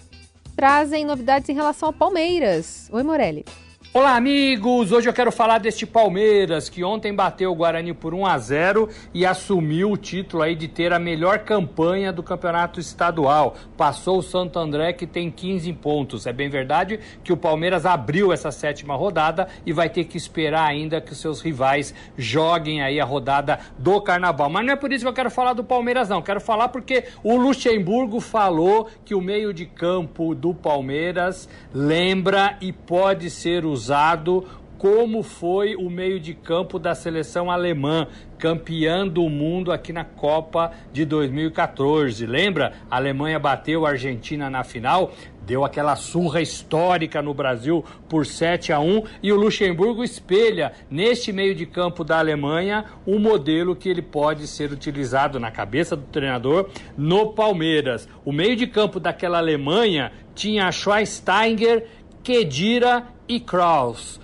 trazem 0.57 1.05
novidades 1.05 1.49
em 1.49 1.55
relação 1.55 1.89
ao 1.89 1.93
Palmeiras. 1.93 2.89
Oi, 2.93 3.03
Morelli. 3.03 3.45
Olá, 3.95 4.17
amigos! 4.17 4.91
Hoje 4.91 5.07
eu 5.07 5.13
quero 5.13 5.31
falar 5.31 5.59
deste 5.59 5.85
Palmeiras 5.85 6.71
que 6.71 6.83
ontem 6.83 7.15
bateu 7.15 7.53
o 7.53 7.55
Guarani 7.55 7.93
por 7.93 8.15
1 8.15 8.25
a 8.25 8.39
0 8.39 8.89
e 9.13 9.27
assumiu 9.27 9.91
o 9.91 9.99
título 9.99 10.43
aí 10.43 10.57
de 10.57 10.67
ter 10.67 10.95
a 10.95 10.99
melhor 10.99 11.41
campanha 11.41 12.11
do 12.11 12.23
campeonato 12.23 12.81
estadual. 12.81 13.55
Passou 13.77 14.21
o 14.21 14.23
Santo 14.23 14.59
André 14.59 14.95
que 14.95 15.07
tem 15.07 15.31
15 15.31 15.71
pontos. 15.75 16.27
É 16.27 16.33
bem 16.33 16.49
verdade 16.49 17.01
que 17.23 17.35
o 17.35 17.37
Palmeiras 17.37 17.85
abriu 17.85 18.33
essa 18.33 18.51
sétima 18.51 18.97
rodada 18.97 19.47
e 19.67 19.75
vai 19.75 19.91
ter 19.91 20.05
que 20.05 20.17
esperar 20.17 20.67
ainda 20.67 20.99
que 20.99 21.13
os 21.13 21.21
seus 21.21 21.43
rivais 21.43 21.95
joguem 22.17 22.81
aí 22.81 22.99
a 22.99 23.05
rodada 23.05 23.59
do 23.77 24.01
Carnaval. 24.01 24.49
Mas 24.49 24.65
não 24.65 24.73
é 24.73 24.77
por 24.77 24.91
isso 24.91 25.05
que 25.05 25.09
eu 25.11 25.13
quero 25.13 25.31
falar 25.31 25.53
do 25.53 25.65
Palmeiras, 25.65 26.09
não. 26.09 26.23
Quero 26.23 26.41
falar 26.41 26.69
porque 26.69 27.05
o 27.23 27.37
Luxemburgo 27.37 28.21
falou 28.21 28.89
que 29.05 29.15
o 29.15 29.21
meio 29.21 29.53
de 29.53 29.67
campo 29.67 30.35
do 30.35 30.55
Palmeiras 30.55 31.47
lembra 31.75 32.57
e 32.59 32.73
pode 32.73 33.29
ser 33.29 33.67
usado 33.67 33.82
usado 33.83 34.47
como 34.79 35.23
foi 35.23 35.77
o 35.77 35.89
meio 35.89 36.19
de 36.19 36.35
campo 36.35 36.77
da 36.77 36.93
seleção 36.93 37.49
alemã, 37.49 38.09
campeã 38.37 39.07
do 39.07 39.29
mundo 39.29 39.71
aqui 39.71 39.93
na 39.93 40.05
Copa 40.05 40.73
de 40.93 41.05
2014. 41.05 42.27
Lembra? 42.27 42.73
A 42.91 42.97
Alemanha 42.97 43.39
bateu 43.39 43.87
a 43.87 43.91
Argentina 43.91 44.51
na 44.51 44.65
final, 44.65 45.13
deu 45.47 45.65
aquela 45.65 45.95
surra 45.95 46.41
histórica 46.41 47.23
no 47.23 47.33
Brasil 47.33 47.85
por 48.09 48.27
7 48.27 48.73
a 48.73 48.81
1 48.81 49.05
e 49.23 49.33
o 49.33 49.37
Luxemburgo 49.37 50.03
espelha 50.03 50.73
neste 50.91 51.33
meio 51.33 51.55
de 51.55 51.65
campo 51.65 52.03
da 52.03 52.19
Alemanha 52.19 52.85
um 53.07 53.21
modelo 53.21 53.77
que 53.77 53.89
ele 53.89 54.03
pode 54.03 54.49
ser 54.49 54.73
utilizado 54.73 55.39
na 55.39 55.53
cabeça 55.53 55.95
do 55.95 56.07
treinador 56.07 56.69
no 56.97 57.33
Palmeiras. 57.35 58.09
O 58.25 58.33
meio 58.33 58.57
de 58.57 58.67
campo 58.67 58.99
daquela 58.99 59.39
Alemanha 59.39 60.11
tinha 60.35 60.73
Schweinsteiger, 60.73 61.87
Kedira 62.25 63.12
e 63.29 63.41
Kraus. 63.41 64.21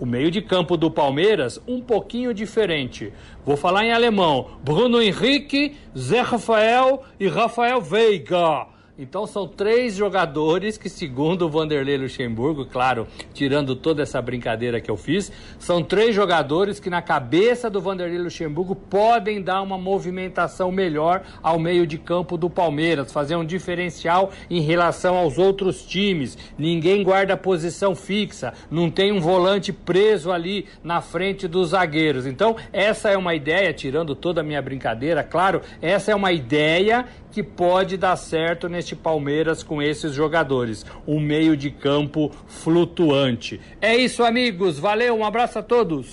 O 0.00 0.06
meio 0.06 0.30
de 0.30 0.42
campo 0.42 0.76
do 0.76 0.90
Palmeiras, 0.90 1.60
um 1.66 1.80
pouquinho 1.80 2.34
diferente. 2.34 3.12
Vou 3.44 3.56
falar 3.56 3.84
em 3.84 3.92
alemão. 3.92 4.58
Bruno 4.62 5.00
Henrique, 5.00 5.76
Zé 5.96 6.20
Rafael 6.20 7.04
e 7.20 7.28
Rafael 7.28 7.80
Veiga. 7.80 8.66
Então 8.98 9.26
são 9.26 9.48
três 9.48 9.94
jogadores 9.96 10.76
que, 10.76 10.86
segundo 10.86 11.46
o 11.46 11.48
Vanderlei 11.48 11.96
Luxemburgo, 11.96 12.66
claro, 12.66 13.06
tirando 13.32 13.74
toda 13.74 14.02
essa 14.02 14.20
brincadeira 14.20 14.82
que 14.82 14.90
eu 14.90 14.98
fiz, 14.98 15.32
são 15.58 15.82
três 15.82 16.14
jogadores 16.14 16.78
que, 16.78 16.90
na 16.90 17.00
cabeça 17.00 17.70
do 17.70 17.80
Vanderlei 17.80 18.18
Luxemburgo, 18.18 18.76
podem 18.76 19.40
dar 19.40 19.62
uma 19.62 19.78
movimentação 19.78 20.70
melhor 20.70 21.22
ao 21.42 21.58
meio 21.58 21.86
de 21.86 21.96
campo 21.96 22.36
do 22.36 22.50
Palmeiras, 22.50 23.10
fazer 23.10 23.34
um 23.34 23.46
diferencial 23.46 24.30
em 24.50 24.60
relação 24.60 25.16
aos 25.16 25.38
outros 25.38 25.86
times. 25.86 26.36
Ninguém 26.58 27.02
guarda 27.02 27.34
posição 27.34 27.94
fixa, 27.96 28.52
não 28.70 28.90
tem 28.90 29.10
um 29.10 29.20
volante 29.20 29.72
preso 29.72 30.30
ali 30.30 30.66
na 30.84 31.00
frente 31.00 31.48
dos 31.48 31.70
zagueiros. 31.70 32.26
Então, 32.26 32.56
essa 32.70 33.08
é 33.08 33.16
uma 33.16 33.34
ideia, 33.34 33.72
tirando 33.72 34.14
toda 34.14 34.42
a 34.42 34.44
minha 34.44 34.60
brincadeira, 34.60 35.24
claro, 35.24 35.62
essa 35.80 36.12
é 36.12 36.14
uma 36.14 36.30
ideia 36.30 37.06
que 37.32 37.42
pode 37.42 37.96
dar 37.96 38.14
certo 38.16 38.68
neste 38.68 38.94
Palmeiras 38.94 39.62
com 39.62 39.82
esses 39.82 40.12
jogadores. 40.12 40.84
Um 41.06 41.18
meio 41.18 41.56
de 41.56 41.70
campo 41.70 42.30
flutuante. 42.46 43.60
É 43.80 43.96
isso, 43.96 44.22
amigos. 44.22 44.78
Valeu, 44.78 45.16
um 45.16 45.24
abraço 45.24 45.58
a 45.58 45.62
todos. 45.62 46.12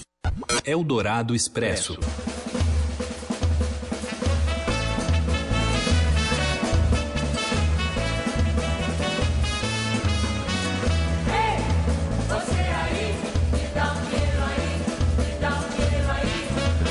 Eldorado 0.66 1.36
Expresso. 1.36 2.00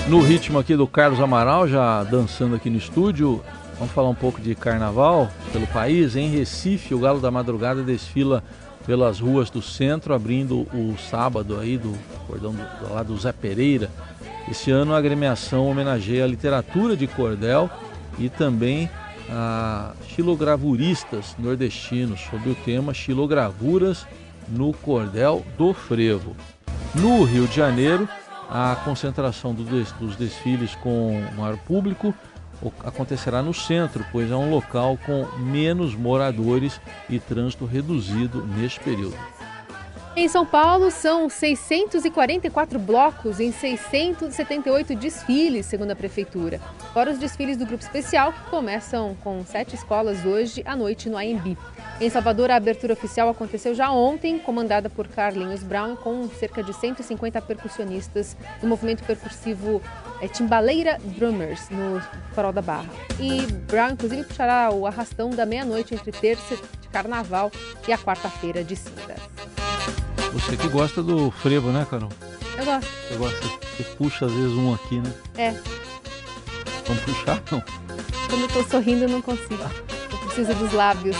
No 0.08 0.22
ritmo 0.22 0.58
aqui 0.58 0.74
do 0.74 0.86
Carlos 0.86 1.20
Amaral, 1.20 1.68
já 1.68 2.02
dançando 2.02 2.56
aqui 2.56 2.70
no 2.70 2.78
estúdio, 2.78 3.44
vamos 3.78 3.94
falar 3.94 4.08
um 4.08 4.14
pouco 4.14 4.40
de 4.40 4.54
carnaval 4.54 5.30
pelo 5.52 5.66
país. 5.68 6.16
Em 6.16 6.28
Recife, 6.28 6.94
o 6.94 6.98
Galo 6.98 7.20
da 7.20 7.30
Madrugada 7.30 7.82
desfila 7.82 8.42
pelas 8.84 9.20
ruas 9.20 9.50
do 9.50 9.62
centro, 9.62 10.14
abrindo 10.14 10.60
o 10.72 10.96
sábado 11.10 11.60
aí 11.60 11.76
do 11.76 11.96
cordão 12.26 12.52
do, 12.52 12.92
lá 12.92 13.02
do 13.02 13.16
Zé 13.18 13.32
Pereira. 13.32 13.90
Esse 14.50 14.70
ano 14.70 14.94
a 14.94 14.98
agremiação 14.98 15.68
homenageia 15.68 16.24
a 16.24 16.26
literatura 16.26 16.96
de 16.96 17.06
cordel 17.06 17.70
e 18.18 18.28
também 18.28 18.88
a 19.30 19.92
xilogravuristas 20.08 21.36
nordestinos, 21.38 22.20
sob 22.30 22.48
o 22.48 22.54
tema 22.54 22.94
Xilogravuras 22.94 24.06
no 24.48 24.72
Cordel 24.72 25.44
do 25.58 25.74
Frevo. 25.74 26.34
No 26.94 27.24
Rio 27.24 27.46
de 27.46 27.56
Janeiro, 27.56 28.08
a 28.48 28.74
concentração 28.84 29.52
dos 29.52 30.16
desfiles 30.16 30.74
com 30.76 31.22
maior 31.36 31.58
público 31.58 32.14
acontecerá 32.84 33.42
no 33.42 33.54
centro, 33.54 34.04
pois 34.10 34.30
é 34.30 34.36
um 34.36 34.50
local 34.50 34.98
com 35.04 35.26
menos 35.38 35.94
moradores 35.94 36.80
e 37.08 37.18
trânsito 37.18 37.64
reduzido 37.64 38.44
neste 38.46 38.80
período. 38.80 39.16
Em 40.18 40.26
São 40.26 40.44
Paulo, 40.44 40.90
são 40.90 41.28
644 41.28 42.76
blocos 42.76 43.38
em 43.38 43.52
678 43.52 44.96
desfiles, 44.96 45.66
segundo 45.66 45.92
a 45.92 45.96
Prefeitura. 45.96 46.60
Fora 46.92 47.12
os 47.12 47.18
desfiles 47.18 47.56
do 47.56 47.64
Grupo 47.64 47.84
Especial, 47.84 48.32
que 48.32 48.50
começam 48.50 49.16
com 49.22 49.44
sete 49.44 49.76
escolas 49.76 50.24
hoje 50.24 50.60
à 50.66 50.74
noite 50.74 51.08
no 51.08 51.16
AMB. 51.16 51.56
Em 52.00 52.10
Salvador, 52.10 52.50
a 52.50 52.56
abertura 52.56 52.94
oficial 52.94 53.28
aconteceu 53.28 53.76
já 53.76 53.92
ontem, 53.92 54.40
comandada 54.40 54.90
por 54.90 55.06
Carlinhos 55.06 55.62
Brown, 55.62 55.94
com 55.94 56.28
cerca 56.30 56.64
de 56.64 56.72
150 56.72 57.40
percussionistas 57.42 58.36
do 58.60 58.66
movimento 58.66 59.04
percussivo 59.04 59.80
é, 60.20 60.28
Timbaleira 60.28 60.98
Drummers, 61.16 61.68
no 61.70 62.00
Farol 62.34 62.52
da 62.52 62.62
Barra. 62.62 62.88
E 63.20 63.46
Brown, 63.70 63.90
inclusive, 63.90 64.24
puxará 64.24 64.70
o 64.72 64.86
arrastão 64.86 65.30
da 65.30 65.46
meia-noite 65.46 65.94
entre 65.94 66.12
terça 66.12 66.56
de 66.56 66.88
carnaval 66.88 67.50
e 67.86 67.92
a 67.92 67.98
quarta-feira 67.98 68.64
de 68.64 68.76
cinzas. 68.76 69.18
Você 70.32 70.56
que 70.56 70.68
gosta 70.68 71.02
do 71.02 71.30
frevo, 71.30 71.70
né, 71.70 71.86
Carol? 71.88 72.10
Eu 72.56 72.64
gosto. 72.64 72.88
Você 73.08 73.16
gosta? 73.16 73.46
Você 73.46 73.82
puxa 73.96 74.26
às 74.26 74.32
vezes 74.32 74.52
um 74.52 74.74
aqui, 74.74 75.00
né? 75.00 75.12
É. 75.36 75.50
Vamos 76.86 77.02
puxar? 77.04 77.42
Não. 77.50 77.62
Quando 78.28 78.42
eu 78.42 78.48
tô 78.48 78.62
sorrindo, 78.64 79.04
eu 79.04 79.08
não 79.08 79.22
consigo. 79.22 79.62
Eu 80.10 80.18
preciso 80.18 80.54
dos 80.54 80.72
lábios 80.72 81.16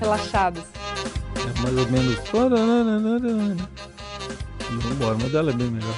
relaxados. 0.00 0.62
É 1.36 1.60
mais 1.60 1.76
ou 1.76 1.88
menos. 1.88 2.18
E 4.58 4.76
vamos 4.76 4.90
embora, 4.92 5.16
mas 5.20 5.32
dela 5.32 5.50
é 5.50 5.54
bem 5.54 5.70
melhor. 5.70 5.94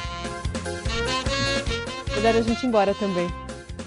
Melhor 2.21 2.37
a 2.37 2.43
gente 2.43 2.63
ir 2.63 2.67
embora 2.67 2.95
também. 2.95 3.33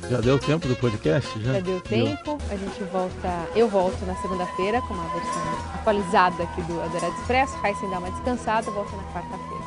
Já 0.09 0.19
deu 0.19 0.39
tempo 0.39 0.67
do 0.67 0.75
podcast? 0.75 1.39
Já, 1.39 1.53
Já 1.53 1.59
deu 1.59 1.79
tempo. 1.81 2.35
Deu. 2.35 2.39
A 2.49 2.55
gente 2.55 2.83
volta. 2.91 3.47
Eu 3.55 3.69
volto 3.69 4.03
na 4.07 4.15
segunda-feira 4.15 4.81
com 4.81 4.95
uma 4.95 5.07
versão 5.09 5.41
atualizada 5.75 6.41
aqui 6.41 6.63
do 6.63 6.81
Adorado 6.81 7.13
Expresso. 7.21 7.53
sem 7.79 7.89
dar 7.91 7.99
uma 7.99 8.09
descansada, 8.09 8.71
volta 8.71 8.91
na 8.97 9.03
quarta-feira. 9.13 9.63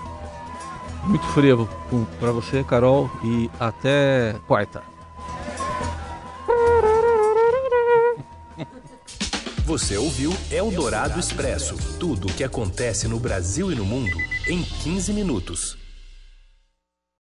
Muito 1.05 1.25
frevo 1.29 1.69
para 2.19 2.33
você, 2.33 2.65
Carol, 2.65 3.09
e 3.23 3.49
até 3.61 4.35
quarta. 4.49 4.83
Você 9.65 9.97
ouviu 9.97 10.33
Eldorado 10.51 11.21
Expresso 11.21 11.77
tudo 12.01 12.27
o 12.27 12.33
que 12.33 12.43
acontece 12.43 13.07
no 13.07 13.21
Brasil 13.21 13.71
e 13.71 13.77
no 13.77 13.85
mundo 13.85 14.17
em 14.49 14.61
15 14.61 15.13
minutos. 15.13 15.86